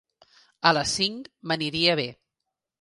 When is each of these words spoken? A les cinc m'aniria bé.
A 0.69 0.71
les 0.77 0.95
cinc 1.01 1.29
m'aniria 1.53 2.01
bé. 2.05 2.11